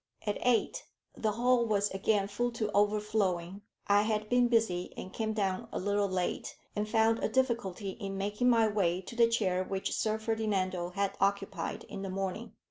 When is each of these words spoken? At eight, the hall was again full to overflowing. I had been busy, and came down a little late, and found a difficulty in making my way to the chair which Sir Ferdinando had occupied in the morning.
At 0.25 0.39
eight, 0.41 0.87
the 1.15 1.33
hall 1.33 1.63
was 1.63 1.91
again 1.91 2.27
full 2.27 2.49
to 2.53 2.71
overflowing. 2.71 3.61
I 3.85 4.01
had 4.01 4.29
been 4.29 4.47
busy, 4.47 4.91
and 4.97 5.13
came 5.13 5.31
down 5.33 5.67
a 5.71 5.77
little 5.77 6.09
late, 6.09 6.57
and 6.75 6.89
found 6.89 7.19
a 7.23 7.29
difficulty 7.29 7.91
in 7.91 8.17
making 8.17 8.49
my 8.49 8.67
way 8.67 8.99
to 9.01 9.15
the 9.15 9.27
chair 9.27 9.63
which 9.63 9.93
Sir 9.93 10.17
Ferdinando 10.17 10.89
had 10.95 11.15
occupied 11.21 11.83
in 11.83 12.01
the 12.01 12.09
morning. 12.09 12.53